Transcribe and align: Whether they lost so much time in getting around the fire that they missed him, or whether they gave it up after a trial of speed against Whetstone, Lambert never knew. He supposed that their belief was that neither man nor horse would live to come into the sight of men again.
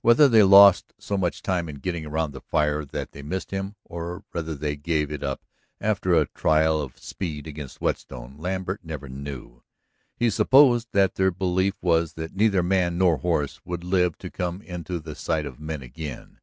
Whether 0.00 0.30
they 0.30 0.42
lost 0.42 0.94
so 0.98 1.18
much 1.18 1.42
time 1.42 1.68
in 1.68 1.74
getting 1.76 2.06
around 2.06 2.32
the 2.32 2.40
fire 2.40 2.86
that 2.86 3.12
they 3.12 3.20
missed 3.20 3.50
him, 3.50 3.76
or 3.84 4.24
whether 4.32 4.54
they 4.54 4.76
gave 4.76 5.12
it 5.12 5.22
up 5.22 5.44
after 5.78 6.14
a 6.14 6.24
trial 6.26 6.80
of 6.80 6.98
speed 6.98 7.46
against 7.46 7.78
Whetstone, 7.82 8.38
Lambert 8.38 8.82
never 8.82 9.10
knew. 9.10 9.62
He 10.16 10.30
supposed 10.30 10.88
that 10.92 11.16
their 11.16 11.30
belief 11.30 11.74
was 11.82 12.14
that 12.14 12.34
neither 12.34 12.62
man 12.62 12.96
nor 12.96 13.18
horse 13.18 13.60
would 13.66 13.84
live 13.84 14.16
to 14.20 14.30
come 14.30 14.62
into 14.62 14.98
the 15.00 15.14
sight 15.14 15.44
of 15.44 15.60
men 15.60 15.82
again. 15.82 16.40